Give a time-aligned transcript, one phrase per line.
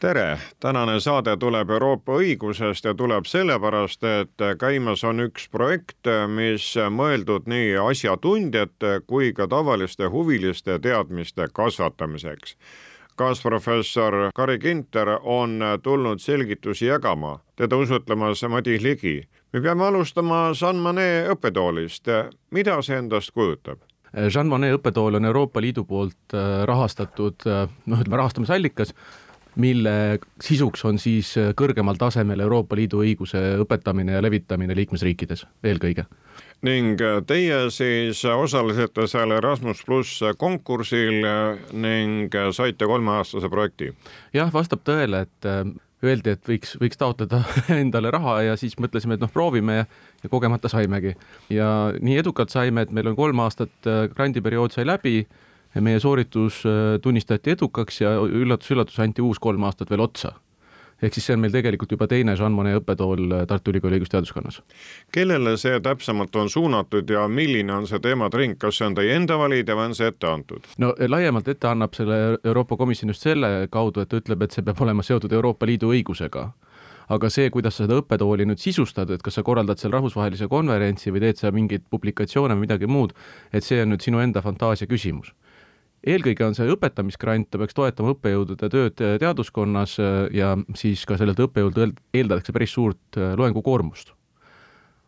[0.00, 6.74] tere, tänane saade tuleb Euroopa õigusest ja tuleb sellepärast, et käimas on üks projekt, mis
[6.90, 12.56] mõeldud nii asjatundjate kui ka tavaliste huviliste teadmiste kasvatamiseks.
[13.16, 19.28] kaasprofessor Kari Kinter on tulnud selgitusi jagama, teda usutlemas Madis Ligi.
[19.52, 22.08] me peame alustama San Manet õppetoolist,
[22.50, 23.78] mida see endast kujutab?
[24.34, 26.32] Jean Monnet õppetool on Euroopa Liidu poolt
[26.64, 27.44] rahastatud
[27.86, 28.94] noh, ütleme rahastamisallikas
[29.56, 36.06] mille sisuks on siis kõrgemal tasemel Euroopa Liidu õiguse õpetamine ja levitamine liikmesriikides eelkõige.
[36.62, 41.24] ning teie siis osalesite seal Erasmus pluss konkursil
[41.72, 43.92] ning saite kolmeaastase projekti?
[44.32, 45.64] jah, vastab tõele, et äh,
[46.04, 47.42] öeldi, et võiks, võiks taotleda
[47.82, 49.88] endale raha ja siis mõtlesime, et noh, proovime ja,
[50.22, 51.16] ja kogemata saimegi.
[51.50, 51.70] ja
[52.00, 55.18] nii edukalt saime, et meil on kolm aastat äh, grandiperiood sai läbi
[55.84, 60.36] meie sooritus äh, tunnistati edukaks ja üllatus-üllatus, anti uus kolm aastat veel otsa
[61.02, 64.62] ehk siis see on meil tegelikult juba teine Jean Monnet õppetool äh, Tartu Ülikooli õigusteaduskonnas.
[65.12, 69.16] kellele see täpsemalt on suunatud ja milline on see teemade ring, kas see on teie
[69.16, 70.68] enda valida või on see ette antud?
[70.82, 74.56] no äh, laiemalt ette annab selle Euroopa Komisjon just selle kaudu, et ta ütleb, et
[74.56, 76.48] see peab olema seotud Euroopa Liidu õigusega
[77.12, 81.12] aga see, kuidas sa seda õppetooli nüüd sisustad, et kas sa korraldad seal rahvusvahelise konverentsi
[81.14, 83.12] või teed sa mingeid publikatsioone või midagi muud,
[83.52, 85.34] et see on nüüd sinu enda fantaasia küsimus
[86.06, 91.40] eelkõige on see õpetamisgrant, ta peaks toetama õppejõudude tööd teaduskonnas äh, ja siis ka sellelt
[91.42, 91.80] õppejõult
[92.14, 94.14] eeldatakse päris suurt äh, loengukoormust.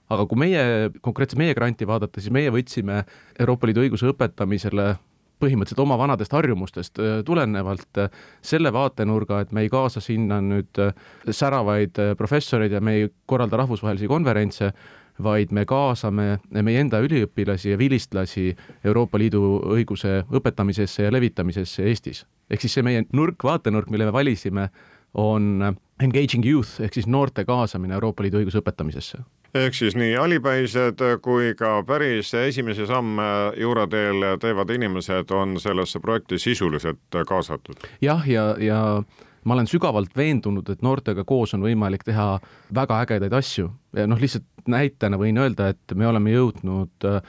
[0.08, 3.02] aga kui meie, konkreetselt meie granti vaadata, siis meie võtsime
[3.38, 4.94] Euroopa Liidu õiguse õpetamisele
[5.38, 8.02] põhimõtteliselt oma vanadest harjumustest äh, tulenevalt
[8.42, 10.82] selle vaatenurga, et me ei kaasa sinna nüüd
[11.30, 14.72] säravaid professoreid ja me ei korralda rahvusvahelisi konverentse,
[15.22, 18.52] vaid me kaasame meie enda üliõpilasi ja vilistlasi
[18.84, 19.42] Euroopa Liidu
[19.74, 22.26] õiguse õpetamisesse ja levitamisesse Eestis.
[22.50, 24.68] ehk siis see meie nurk, vaatenurk, mille me valisime,
[25.14, 29.18] on engaging youth ehk siis noorte kaasamine Euroopa Liidu õiguse õpetamisesse
[29.54, 33.22] ehk siis nii alipäised kui ka päris esimese samme
[33.56, 37.88] juurateel teevad inimesed on sellesse projekti sisuliselt kaasatud?
[38.00, 38.82] jah, ja, ja, ja
[39.48, 42.36] ma olen sügavalt veendunud, et noortega koos on võimalik teha
[42.74, 43.70] väga ägedaid asju.
[44.06, 47.20] noh, lihtsalt näitena võin öelda, et me oleme jõudnud äh,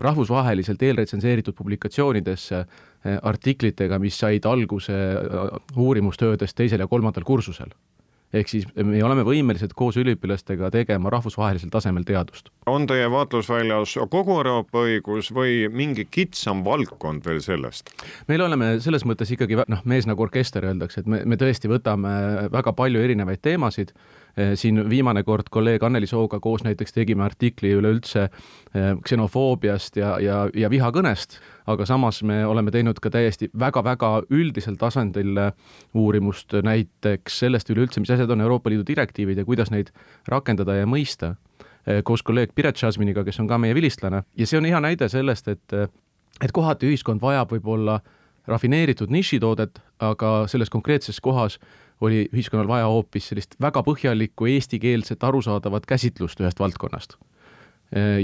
[0.00, 7.72] rahvusvaheliselt eelretsenseeritud publikatsioonidesse äh, artiklitega, mis said alguse äh, uurimustöödest teisel ja kolmandal kursusel
[8.34, 12.50] ehk siis me oleme võimelised koos üliõpilastega tegema rahvusvahelisel tasemel teadust.
[12.66, 17.92] on teie vaatlusväljas kogu Euroopa õigus või mingi kitsam valdkond veel sellest?
[18.28, 22.48] meil oleme selles mõttes ikkagi noh, mees nagu orkester öeldakse, et me, me tõesti võtame
[22.52, 23.94] väga palju erinevaid teemasid
[24.54, 30.42] siin viimane kord kolleeg Anneli Sooga koos näiteks tegime artikli üleüldse eh, ksenofoobiast ja, ja,
[30.54, 35.52] ja vihakõnest, aga samas me oleme teinud ka täiesti väga-väga üldisel tasandil eh,
[35.94, 39.92] uurimust näiteks sellest üleüldse, mis asjad on Euroopa Liidu direktiivid ja kuidas neid
[40.28, 41.36] rakendada ja mõista
[42.02, 44.24] koos kolleeg Piret Šasminiga, kes on ka meie vilistlane.
[44.34, 45.74] Ja see on hea näide sellest, et
[46.42, 48.00] et kohati ühiskond vajab võib-olla
[48.46, 51.58] rafineeritud nišitoodet, aga selles konkreetses kohas
[52.00, 57.16] oli ühiskonnal vaja hoopis sellist väga põhjalikku eestikeelset arusaadavat käsitlust ühest valdkonnast.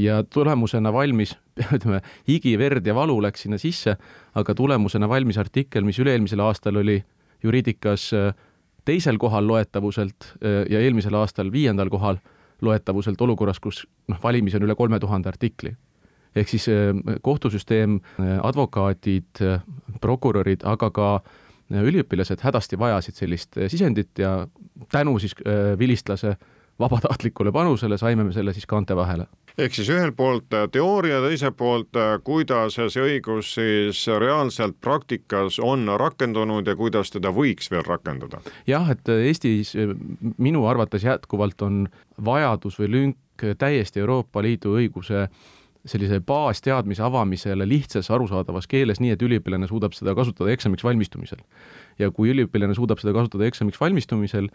[0.00, 1.36] ja tulemusena valmis,
[1.76, 3.96] ütleme, higi, verd ja valu läks sinna sisse,
[4.34, 6.98] aga tulemusena valmis artikkel, mis üle-eelmisel aastal oli
[7.42, 8.34] juriidikas äh,
[8.84, 12.18] teisel kohal loetavuselt äh, ja eelmisel aastal viiendal kohal
[12.62, 15.74] loetavuselt olukorras, kus noh, valimisi on üle kolme tuhande artikli
[16.36, 17.98] ehk siis äh, kohtusüsteem,
[18.42, 19.42] advokaadid,
[20.00, 21.08] prokurörid, aga ka
[21.80, 24.46] üliõpilased hädasti vajasid sellist eh, sisendit ja
[24.92, 26.36] tänu siis eh, vilistlase
[26.80, 29.26] vabatahtlikule panusele saime me selle siis kaante vahele
[29.60, 35.88] ehk siis ühelt poolt eh, teooria, teiselt poolt kuidas see õigus siis reaalselt praktikas on
[36.00, 38.42] rakendunud ja kuidas teda võiks veel rakendada?
[38.66, 39.74] jah, et Eestis
[40.38, 41.86] minu arvates jätkuvalt on
[42.24, 43.18] vajadus või lünk
[43.58, 45.26] täiesti Euroopa Liidu õiguse
[45.88, 51.42] sellise baasteadmise avamisele lihtsas arusaadavas keeles, nii et üliõpilane suudab seda kasutada eksamiks valmistumisel.
[51.98, 54.48] ja kui üliõpilane suudab seda kasutada eksamiks valmistumisel,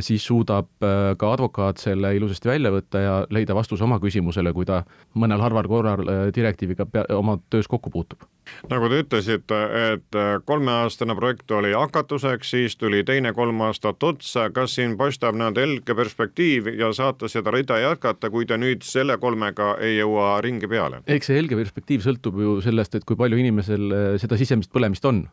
[0.00, 4.84] siis suudab ka advokaat selle ilusasti välja võtta ja leida vastuse oma küsimusele, kui ta
[5.14, 8.28] mõnel harval korral direktiiviga pea, oma töös kokku puutub
[8.70, 9.58] nagu te ütlesite,
[9.92, 15.64] et kolmeaastane projekt oli hakatuseks, siis tuli teine kolm aastat otsa, kas siin paistab nii-öelda
[15.64, 20.65] helge perspektiiv ja saate seda rida jätkata, kui te nüüd selle kolmega ei jõua ringi
[20.70, 21.02] peale?
[21.06, 25.04] eks see helge perspektiiv sõltub ju sellest, et kui palju inimesel eh, seda sisemist põlemist
[25.08, 25.26] on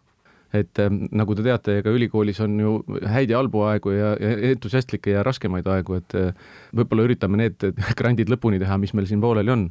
[0.54, 2.74] et äh, nagu te teate, ega ülikoolis on ju
[3.10, 7.66] häid ja halbu aegu ja, ja entusiastlikke ja raskemaid aegu, et äh, võib-olla üritame need
[8.00, 9.70] grandid lõpuni teha, mis meil siin pooleli on.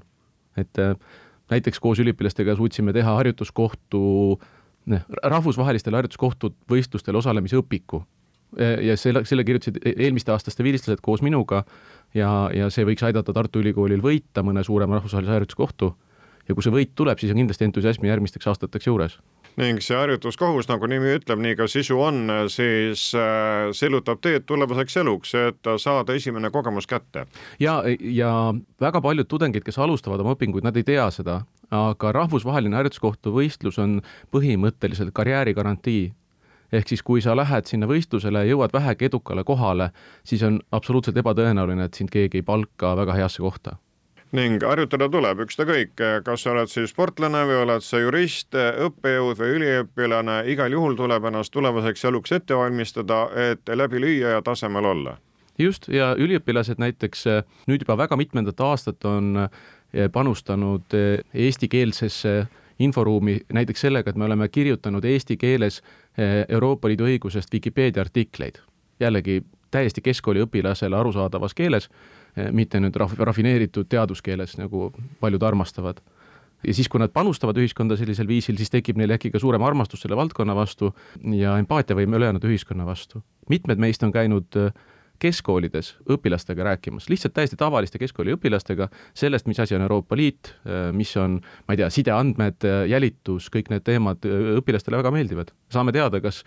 [0.58, 0.96] et äh,
[1.52, 4.02] näiteks koos üliõpilastega suutsime teha harjutuskohtu,
[4.92, 8.02] noh, rahvusvahelistel harjutuskohtu võistlustel osalemise õpiku.
[8.58, 11.62] ja selle, selle kirjutasid e-, eelmiste aastaste vilistlased koos minuga
[12.14, 15.92] ja, ja see võiks aidata Tartu Ülikoolil võita mõne suurema rahvusvahelise harjutuskohtu.
[16.48, 19.18] ja kui see võit tuleb, siis on kindlasti entusiasmi järgmisteks aastateks juures
[19.60, 24.96] ning see harjutuskohus, nagu nimi ütleb, nii ka sisu on, siis äh, sillutab teed tulevaseks
[25.02, 27.26] eluks, et saada esimene kogemus kätte.
[27.60, 32.80] ja, ja väga paljud tudengid, kes alustavad oma õpinguid, nad ei tea seda, aga rahvusvaheline
[32.80, 34.00] harjutuskohtu võistlus on
[34.32, 36.12] põhimõtteliselt karjäärigarantii
[36.72, 39.90] ehk siis, kui sa lähed sinna võistlusele ja jõuad vähegi edukale kohale,
[40.24, 43.76] siis on absoluutselt ebatõenäoline, et sind keegi ei palka väga heasse kohta
[44.32, 45.92] ning harjutada tuleb ükskõik,
[46.24, 51.28] kas sa oled siis sportlane või oled sa jurist, õppejõud või üliõpilane, igal juhul tuleb
[51.28, 55.18] ennast tulevaseks eluks ette valmistada, et läbi lüüa ja tasemel olla.
[55.58, 57.26] just, ja üliõpilased näiteks
[57.68, 59.48] nüüd juba väga mitmendat aastat on
[60.12, 60.96] panustanud
[61.34, 62.46] eestikeelsesse
[62.78, 65.82] inforuumi näiteks sellega, et me oleme kirjutanud eesti keeles
[66.18, 68.58] Euroopa Liidu õigusest Vikipeedia artikleid.
[69.00, 71.88] jällegi täiesti keskkooliõpilasele arusaadavas keeles
[72.32, 76.00] Eh, mitte nüüd raf-, rafineeritud teaduskeeles, nagu paljud armastavad.
[76.62, 80.04] ja siis, kui nad panustavad ühiskonda sellisel viisil, siis tekib neil äkki ka suurem armastus
[80.04, 80.92] selle valdkonna vastu
[81.34, 83.22] ja empaatiavõime ülejäänud ühiskonna vastu.
[83.48, 84.72] mitmed meist on käinud eh,
[85.22, 90.54] keskkoolides õpilastega rääkimas, lihtsalt täiesti tavaliste keskkooli õpilastega sellest, mis asi on Euroopa Liit,
[90.96, 91.38] mis on,
[91.68, 94.26] ma ei tea, sideandmed, jälitus, kõik need teemad
[94.58, 95.54] õpilastele väga meeldivad.
[95.72, 96.42] saame teada, kas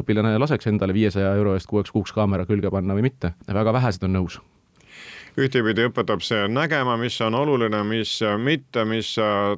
[0.00, 4.04] õpilane laseks endale viiesaja euro eest kuueks kuuks kaamera külge panna või mitte, väga vähesed
[4.08, 4.40] on nõus.
[5.36, 9.10] Ühtepidi õpetab see nägema, mis on oluline, mis mitte, mis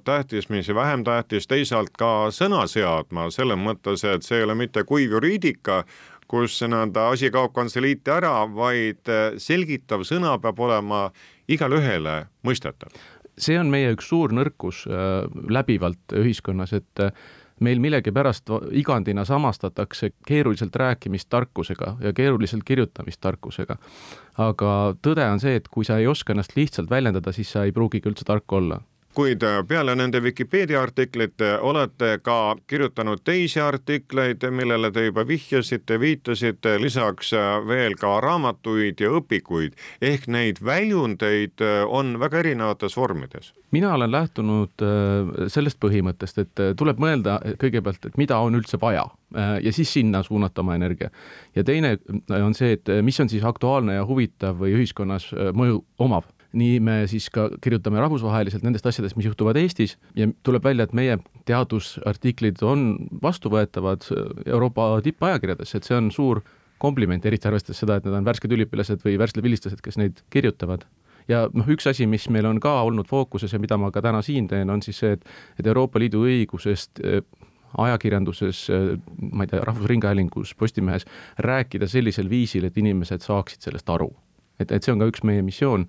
[0.04, 4.82] tähtis, mis vähem tähtis, teisalt ka sõna seadma, selles mõttes, et see ei ole mitte
[4.82, 5.84] kuiv juriidika,
[6.28, 9.08] kus nii-öelda asi kaob kantseliiti ära, vaid
[9.40, 11.08] selgitav sõna peab olema
[11.48, 12.92] igale ühele mõistetav.
[13.38, 17.12] see on meie üks suur nõrkus äh, läbivalt ühiskonnas, et äh,
[17.60, 23.76] meil millegipärast igandina samastatakse keeruliselt rääkimist tarkusega ja keeruliselt kirjutamist tarkusega.
[24.36, 27.72] aga tõde on see, et kui sa ei oska ennast lihtsalt väljendada, siis sa ei
[27.72, 28.80] pruugigi üldse tark olla
[29.18, 35.98] kuid äh, peale nende Vikipeedia artiklite olete ka kirjutanud teisi artikleid, millele te juba vihjasite,
[35.98, 39.74] viitasite, lisaks äh, veel ka raamatuid ja õpikuid,
[40.12, 43.52] ehk neid väljundeid äh, on väga erinevates vormides.
[43.70, 44.86] mina olen lähtunud
[45.52, 49.02] sellest põhimõttest, et tuleb mõelda kõigepealt, et mida on üldse vaja
[49.60, 51.10] ja siis sinna suunata oma energia.
[51.54, 51.98] ja teine
[52.30, 56.24] on see, et mis on siis aktuaalne ja huvitav või ühiskonnas mõju omav
[56.56, 59.96] nii me siis ka kirjutame rahvusvaheliselt nendest asjadest, mis juhtuvad Eestis.
[60.16, 61.18] Ja tuleb välja, et meie
[61.48, 64.06] teadusartiklid on vastuvõetavad
[64.46, 66.40] Euroopa tippajakirjadesse, et see on suur
[66.78, 70.86] kompliment, eriti arvestades seda, et need on värsked üliõpilased või värsked vilistlased, kes neid kirjutavad.
[71.28, 74.22] Ja noh, üks asi, mis meil on ka olnud fookuses ja mida ma ka täna
[74.24, 75.26] siin teen, on siis see, et,
[75.60, 77.20] et Euroopa Liidu õigusest eh,
[77.76, 78.86] ajakirjanduses, eh,
[79.20, 81.04] ma ei tea, Rahvusringhäälingus, Postimehes
[81.44, 84.14] rääkida sellisel viisil, et inimesed saaksid sellest aru.
[84.58, 85.84] et, et see on ka üks meie missioon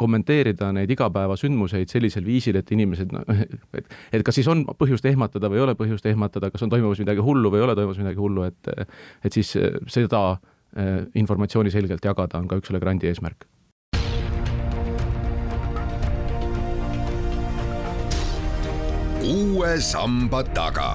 [0.00, 3.26] kommenteerida neid igapäevasündmuseid sellisel viisil, et inimesed noh,
[3.76, 7.02] et, et kas siis on põhjust ehmatada või ei ole põhjust ehmatada, kas on toimumas
[7.02, 8.72] midagi hullu või ei ole toimumas midagi hullu, et
[9.26, 9.52] et siis
[9.92, 13.48] seda eh, informatsiooni selgelt jagada on ka üks selle grandi eesmärk.
[19.30, 20.94] uue samba taga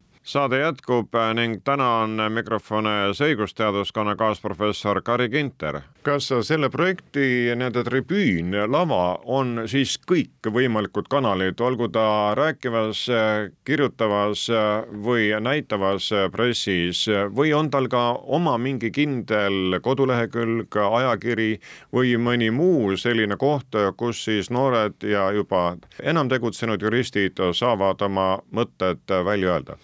[0.23, 5.81] saade jätkub ning täna on mikrofoni ees õigusteaduskonna kaasprofessor Kari Ginter.
[6.03, 13.03] kas selle projekti nii-öelda tribüün, lava on siis kõik võimalikud kanalid, olgu ta rääkivas,
[13.65, 14.47] kirjutavas
[15.05, 21.59] või näitavas pressis või on tal ka oma mingi kindel kodulehekülg, ajakiri
[21.93, 28.39] või mõni muu selline koht, kus siis noored ja juba enam tegutsenud juristid saavad oma
[28.51, 29.77] mõtted välja öelda?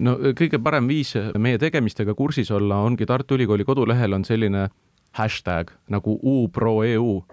[0.00, 4.68] No kõige parem viis meie tegemistega kursis olla ongi Tartu Ülikooli kodulehel on selline
[5.14, 7.24] hashtag nagu uproeu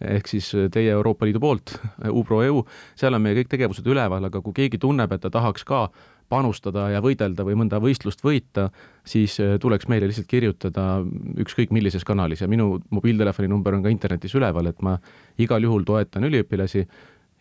[0.00, 1.74] ehk siis teie Euroopa Liidu poolt,
[2.08, 2.62] UPRO EU,
[2.96, 5.82] seal on meie kõik tegevused üleval, aga kui keegi tunneb, et ta tahaks ka
[6.30, 8.68] panustada ja võidelda või mõnda võistlust võita,
[9.04, 11.02] siis tuleks meile lihtsalt kirjutada
[11.42, 12.40] ükskõik millises kanalis.
[12.40, 14.96] Ja minu mobiiltelefoni number on ka internetis üleval, et ma
[15.42, 16.86] igal juhul toetan üliõpilasi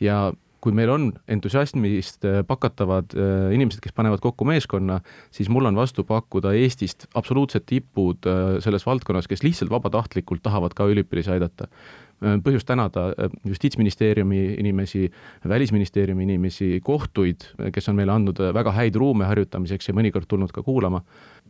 [0.04, 0.26] ja
[0.64, 5.00] kui meil on entusiasmist äh, pakatavad äh, inimesed, kes panevad kokku meeskonna,
[5.32, 10.76] siis mul on vastu pakkuda Eestist absoluutsed tipud äh, selles valdkonnas, kes lihtsalt vabatahtlikult tahavad
[10.76, 11.72] ka üliõpilasi aidata.
[12.20, 13.14] põhjust tänada
[13.48, 15.12] Justiitsministeeriumi inimesi,
[15.48, 20.64] Välisministeeriumi inimesi, kohtuid, kes on meile andnud väga häid ruume harjutamiseks ja mõnikord tulnud ka
[20.64, 21.02] kuulama.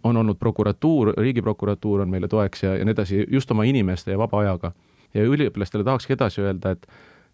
[0.04, 4.18] on olnud prokuratuur, riigiprokuratuur on meile toeks ja, ja nii edasi, just oma inimeste ja
[4.18, 4.72] vaba ajaga.
[5.14, 6.88] ja üliõpilastele tahakski edasi öelda, et,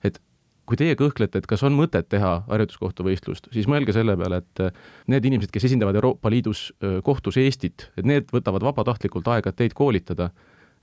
[0.04, 0.22] et
[0.70, 4.82] kui teie kõhklete, et kas on mõtet teha harjutuskohtuvõistlust, siis mõelge selle peale, et äh,
[5.12, 9.64] need inimesed, kes esindavad Euroopa Liidus äh, kohtus Eestit, et need võtavad vabatahtlikult aega, et
[9.64, 10.32] teid koolitada.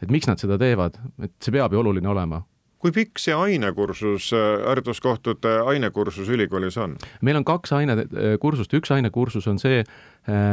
[0.02, 2.42] et miks nad seda teevad, et see peab ju oluline olema
[2.82, 6.96] kui pikk see ainekursus, äh, harjutuskohtute ainekursus ülikoolis on?
[7.22, 9.84] meil on kaks ainekursust, üks ainekursus on see,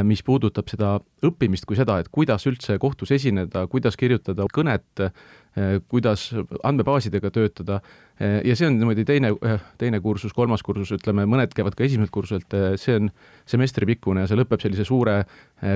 [0.06, 0.96] mis puudutab seda
[1.26, 5.10] õppimist kui seda, et kuidas üldse kohtus esineda, kuidas kirjutada kõnet,
[5.50, 6.28] Eh, kuidas
[6.62, 11.54] andmebaasidega töötada eh, ja see on niimoodi teine, eh, teine kursus, kolmas kursus, ütleme, mõned
[11.56, 13.08] käivad ka esimeselt kursuselt, see on
[13.48, 15.22] semestripikkune ja see lõpeb sellise suure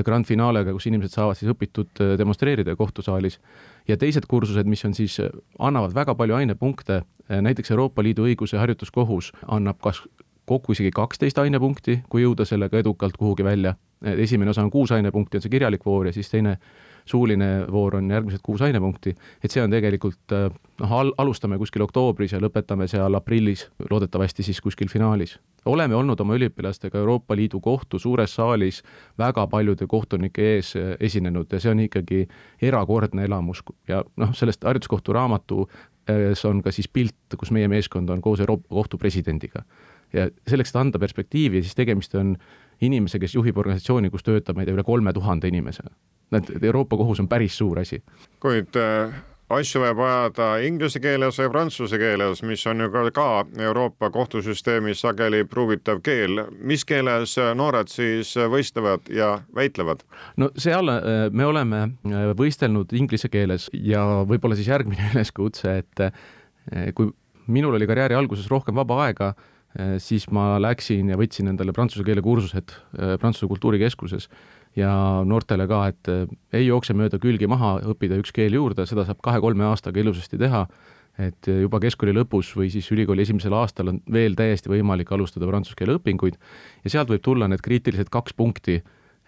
[0.04, 3.40] grand finaalega, kus inimesed saavad siis õpitut demonstreerida kohtusaalis.
[3.88, 5.20] ja teised kursused, mis on siis,
[5.58, 10.02] annavad väga palju ainepunkte, näiteks Euroopa Liidu õiguse harjutuskohus annab kas
[10.44, 13.74] kokku isegi kaksteist ainepunkti, kui jõuda sellega edukalt kuhugi välja.
[14.04, 16.58] esimene osa on kuus ainepunkti, on see kirjalik voor ja siis teine
[17.04, 20.48] suuline voor on järgmised kuus ainepunkti, et see on tegelikult äh,
[20.80, 25.38] noh, al-, alustame kuskil oktoobris ja lõpetame seal aprillis, loodetavasti siis kuskil finaalis.
[25.64, 28.82] oleme olnud oma üliõpilastega Euroopa Liidu kohtu suures saalis
[29.18, 32.26] väga paljude kohtunike ees äh, esinenud ja see on ikkagi
[32.62, 35.68] erakordne elamus ja noh, sellest hariduskohtu raamatu
[36.06, 39.62] see on ka siis pilt, kus meie meeskond on koos Euroopa Kohtu presidendiga.
[40.14, 42.36] Ja selleks, et anda perspektiivi, siis tegemist on
[42.82, 45.86] inimese, kes juhib organisatsiooni, kus töötab, ma ei tea, üle kolme tuhande inimese
[46.32, 48.02] et Euroopa Kohus on päris suur asi.
[48.40, 49.14] kuid äh,
[49.54, 53.26] asju võib ajada inglise keeles või prantsuse keeles, mis on ju ka, ka
[53.62, 56.46] Euroopa kohtusüsteemis sageli pruugitav keel.
[56.58, 60.04] mis keeles noored siis võistlevad ja väitlevad?
[60.36, 66.94] no seal äh, me oleme äh, võistelnud inglise keeles ja võib-olla siis järgmine üleskutse, et
[66.96, 67.10] kui
[67.46, 69.34] minul oli karjääri alguses rohkem vaba aega,
[69.98, 74.28] siis ma läksin ja võtsin endale prantsuse keele kursused Prantsuse Kultuurikeskuses
[74.78, 74.90] ja
[75.26, 76.26] noortele ka, et eh,
[76.58, 80.64] ei jookse mööda külgi maha, õppida üks keel juurde, seda saab kahe-kolme aastaga ilusasti teha,
[81.22, 85.78] et juba keskkooli lõpus või siis ülikooli esimesel aastal on veel täiesti võimalik alustada prantsuse
[85.78, 86.40] keele õpinguid
[86.82, 88.80] ja sealt võib tulla need kriitilised kaks punkti,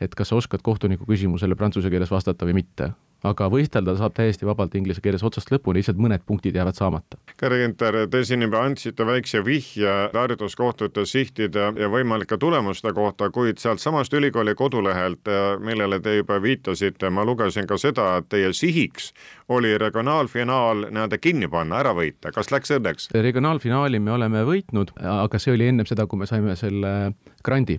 [0.02, 2.90] et kas sa oskad kohtuniku küsimusele prantsuse keeles vastata või mitte
[3.30, 7.18] aga võistelda saab täiesti vabalt inglise keeles otsast lõpuni, lihtsalt mõned punktid jäävad saamata.
[7.40, 13.60] Kari Ginter, te siin juba andsite väikse vihje hariduskohtute sihtide ja võimalike tulemuste kohta, kuid
[13.62, 15.30] sealtsamast ülikooli kodulehelt,
[15.64, 19.12] millele te juba viitasite, ma lugesin ka seda, et teie sihiks
[19.48, 23.10] oli regionaalfinaal nii-öelda kinni panna, ära võita, kas läks õnneks?
[23.14, 26.96] regionaalfinaali me oleme võitnud, aga see oli ennem seda, kui me saime selle
[27.44, 27.78] grandi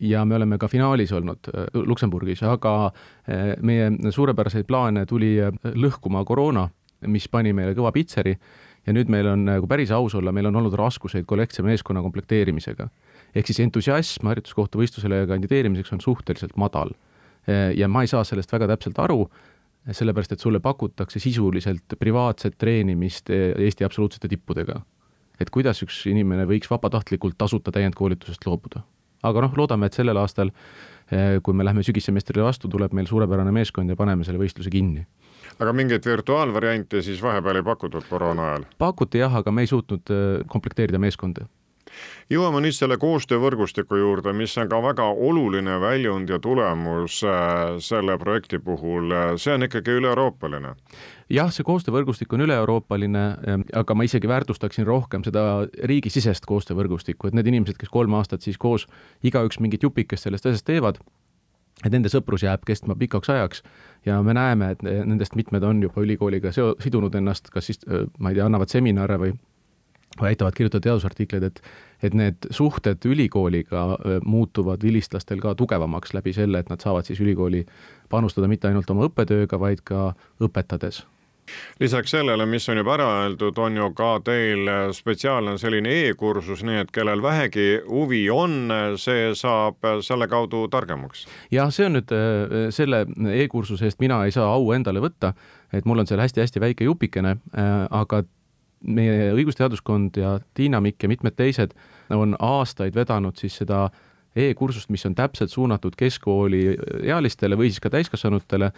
[0.00, 5.52] ja me oleme ka finaalis olnud äh, Luksemburgis, aga äh, meie suurepäraseid plaane tuli äh,
[5.74, 6.68] lõhkuma koroona,
[7.10, 8.34] mis pani meile kõva pitseri
[8.86, 12.88] ja nüüd meil on, kui päris aus olla, meil on olnud raskuseid kollektsia meeskonna komplekteerimisega.
[13.34, 16.92] ehk siis entusiasm harjutuskohtuvõistlusele kandideerimiseks on suhteliselt madal.
[17.76, 19.28] ja ma ei saa sellest väga täpselt aru,
[19.90, 24.80] sellepärast et sulle pakutakse sisuliselt privaatset treenimist Eesti absoluutsete tippudega.
[25.40, 28.84] et kuidas üks inimene võiks vabatahtlikult tasuta täiendkoolitusest loobuda
[29.24, 30.52] aga noh, loodame, et sellel aastal,
[31.10, 35.06] eh, kui me läheme sügissemestrile vastu, tuleb meil suurepärane meeskond ja paneme selle võistluse kinni
[35.58, 38.64] aga mingeid virtuaalvariante siis vahepeal ei pakutud koroona ajal?
[38.78, 41.48] pakuti jah, aga me ei suutnud eh, komplekteerida meeskonda
[42.32, 48.16] jõuame nüüd selle koostöövõrgustiku juurde, mis on ka väga oluline väljund ja tulemus äh, selle
[48.20, 50.74] projekti puhul, see on ikkagi üle-euroopaline.
[51.32, 57.36] jah, see koostöövõrgustik on üle-euroopaline, ähm, aga ma isegi väärtustaksin rohkem seda riigisisest koostöövõrgustikku, et
[57.36, 58.88] need inimesed, kes kolm aastat siis koos
[59.22, 61.00] igaüks mingit jupikest sellest asjast teevad,
[61.84, 63.64] et nende sõprus jääb kestma pikaks ajaks
[64.06, 67.82] ja me näeme, et nendest mitmed on juba ülikooliga seo-, sidunud ennast, kas siis
[68.18, 69.34] ma ei tea, annavad seminare või
[70.20, 71.62] aitavad kirjutada teadusartikleid, et
[72.04, 73.86] et need suhted ülikooliga
[74.24, 77.64] muutuvad vilistlastel ka tugevamaks läbi selle, et nad saavad siis ülikooli
[78.12, 80.12] panustada mitte ainult oma õppetööga, vaid ka
[80.44, 81.04] õpetades
[81.80, 86.78] lisaks sellele, mis on juba ära öeldud, on ju ka teil spetsiaalne selline e-kursus, nii
[86.84, 91.26] et kellel vähegi huvi on, see saab selle kaudu targemaks.
[91.52, 92.14] jah, see on nüüd
[92.74, 93.04] selle
[93.42, 95.34] e-kursuse eest mina ei saa au endale võtta,
[95.72, 97.36] et mul on seal hästi-hästi väike jupikene,
[97.90, 98.24] aga
[98.84, 101.74] meie õigusteaduskond ja Tiina Mikk ja mitmed teised
[102.12, 103.88] on aastaid vedanud siis seda
[104.36, 108.70] e-kursust, mis on täpselt suunatud keskkooliealistele või siis ka täiskasvanutele,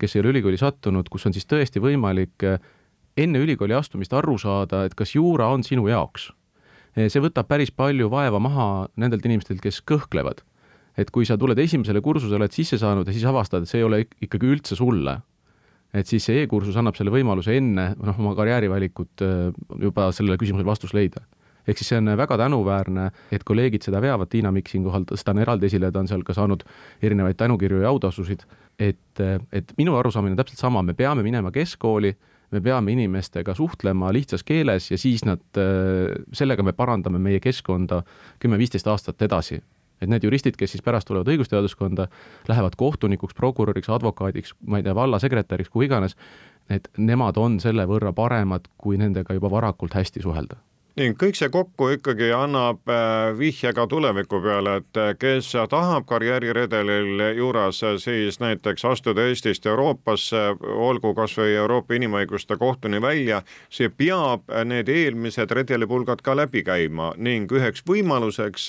[0.00, 2.46] kes ei ole ülikooli sattunud, kus on siis tõesti võimalik
[3.18, 6.30] enne ülikooli astumist aru saada, et kas juura on sinu jaoks.
[6.94, 10.42] see võtab päris palju vaeva maha nendelt inimestelt, kes kõhklevad.
[10.96, 13.84] et kui sa tuled esimesele kursusele, oled sisse saanud ja siis avastad, et see ei
[13.84, 15.20] ole ikkagi üldse sulle,
[15.94, 19.24] et siis see e-kursus annab selle võimaluse enne noh, oma karjäärivalikut
[19.82, 21.22] juba sellele küsimusele vastust leida.
[21.68, 25.68] Ehk siis see on väga tänuväärne, et kolleegid seda veavad, Tiina Mikk siinkohal tõstan eraldi
[25.68, 26.64] esile, ta on seal ka saanud
[27.04, 28.46] erinevaid tänukirju ja autasusid,
[28.80, 32.14] et, et minu arusaamine on täpselt sama, me peame minema keskkooli,
[32.50, 35.42] me peame inimestega suhtlema lihtsas keeles ja siis nad,
[36.34, 38.00] sellega me parandame meie keskkonda
[38.42, 39.60] kümme-viisteist aastat edasi
[40.00, 42.08] et need juristid, kes siis pärast tulevad õigusteaduskonda,
[42.48, 46.16] lähevad kohtunikuks, prokuröriks, advokaadiks, ma ei tea, vallasekretäriks, kuhu iganes,
[46.70, 50.60] et nemad on selle võrra paremad, kui nendega juba varakult hästi suhelda.
[50.98, 56.04] Ning kõik see kokku ikkagi annab äh, vihje ka tuleviku peale, et äh, kes tahab
[56.10, 63.40] karjääriredelil juuras äh, siis näiteks astuda Eestist Euroopasse, olgu kas või Euroopa Inimõiguste Kohtuni välja,
[63.70, 67.14] see peab need eelmised redelipulgad ka läbi käima.
[67.16, 68.68] Ning üheks võimaluseks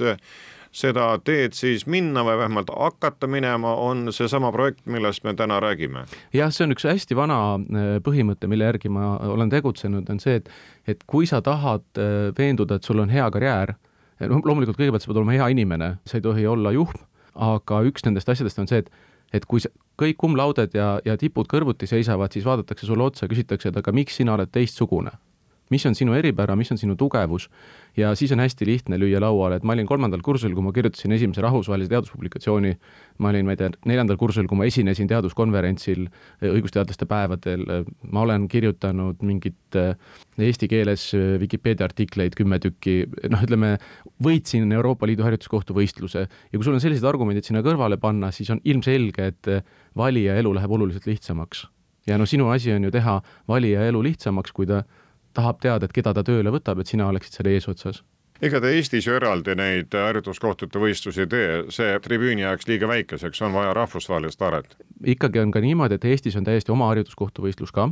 [0.72, 6.06] seda teed siis minna või vähemalt hakata minema, on seesama projekt, millest me täna räägime.
[6.34, 10.40] jah, see on üks hästi vana äh, põhimõte, mille järgi ma olen tegutsenud, on see,
[10.40, 10.50] et,
[10.88, 13.76] et kui sa tahad äh, veenduda, et sul on hea karjäär,
[14.28, 17.04] noh, loomulikult kõigepealt sa pead olema hea inimene, sa ei tohi olla juhm,
[17.36, 18.92] aga üks nendest asjadest on see, et
[19.32, 19.62] et kui
[19.96, 24.18] kõik kumlauded ja, ja tipud kõrvuti seisavad, siis vaadatakse sulle otsa, küsitakse, et aga miks
[24.20, 25.14] sina oled teistsugune
[25.72, 27.48] mis on sinu eripära, mis on sinu tugevus?
[27.98, 31.12] Ja siis on hästi lihtne lüüa lauale, et ma olin kolmandal kursusel, kui ma kirjutasin
[31.12, 32.72] esimese rahvusvahelise teaduspublikatsiooni,
[33.20, 37.66] ma olin, ma ei tea, neljandal kursusel, kui ma esinesin teaduskonverentsil eh, õigusteadlaste päevadel,
[38.08, 39.92] ma olen kirjutanud mingit eh,
[40.40, 43.02] eesti keeles eh, Vikipeedia artikleid kümme tükki,
[43.34, 43.74] noh, ütleme,
[44.24, 46.26] võitsin Euroopa Liidu harjutuskohtu võistluse.
[46.30, 49.52] Ja kui sul on sellised argumendid sinna kõrvale panna, siis on ilmselge, et
[49.98, 51.68] valija elu läheb oluliselt lihtsamaks.
[52.08, 54.84] ja no sinu asi on ju teha valija elu lihtsamaks, kui ta
[55.34, 58.02] tahab teada, et keda ta tööle võtab, et sina oleksid seal eesotsas?
[58.42, 63.42] Ega te Eestis ju eraldi neid harjutuskohtute võistlusi ei tee, see tribüüni jääks liiga väikeseks,
[63.46, 64.74] on vaja rahvusvahelist aret.
[65.06, 67.92] ikkagi on ka niimoodi, et Eestis on täiesti oma harjutuskohtuvõistlus ka,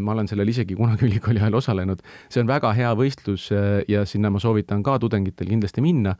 [0.00, 3.48] ma olen sellel isegi kunagi ülikooli ajal osalenud, see on väga hea võistlus
[3.88, 6.14] ja sinna ma soovitan ka tudengitel kindlasti minna.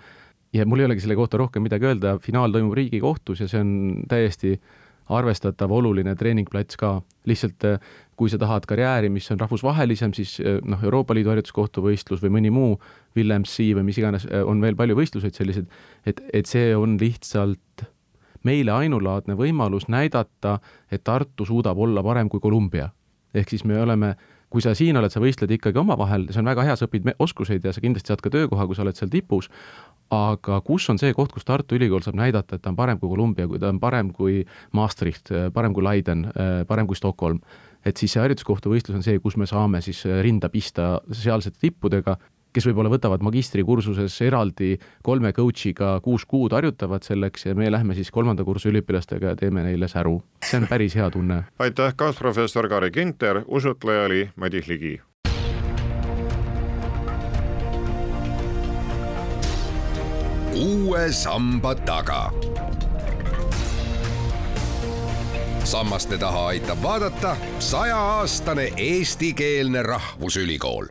[0.51, 3.73] Ja mul ei olegi selle kohta rohkem midagi öelda, finaal toimub Riigikohtus ja see on
[4.11, 4.57] täiesti
[5.11, 7.01] arvestatav oluline treeningplats ka.
[7.27, 7.65] lihtsalt
[8.21, 12.35] kui sa tahad karjääri, mis on rahvusvahelisem, siis eh, noh, Euroopa Liidu harjutuskohtu võistlus või
[12.35, 12.75] mõni muu,
[13.17, 15.71] Willems C või mis iganes, eh, on veel palju võistluseid selliseid,
[16.05, 17.87] et, et see on lihtsalt
[18.45, 20.59] meile ainulaadne võimalus näidata,
[20.93, 22.91] et Tartu suudab olla parem kui Kolumbia.
[23.35, 24.15] ehk siis me oleme
[24.51, 27.65] kui sa siin oled, sa võistled ikkagi omavahel, see on väga hea, sa õpid oskuseid
[27.65, 29.47] ja sa kindlasti saad ka töökoha, kui sa oled seal tipus,
[30.11, 33.13] aga kus on see koht, kus Tartu Ülikool saab näidata, et ta on parem kui
[33.13, 34.43] Kolumbia, kui ta on parem kui
[34.75, 36.27] Maastricht, parem kui Leiden,
[36.67, 37.39] parem kui Stockholm?
[37.87, 42.19] Et siis see harjutuskohtu võistlus on see, kus me saame siis rinda pista sealsete tippudega,
[42.53, 48.11] kes võib-olla võtavad magistrikursuses eraldi kolme coach'iga kuus kuud harjutavad selleks ja me lähme siis
[48.11, 50.21] kolmanda kursuse üliõpilastega ja teeme neile säru.
[50.45, 51.45] see on päris hea tunne.
[51.59, 55.01] aitäh, kaasprofessor Kari Ginter, usutleja oli Madis Ligi.
[60.61, 62.33] uue samba taga
[65.65, 70.91] sammaste taha aitab vaadata sajaaastane eestikeelne rahvusülikool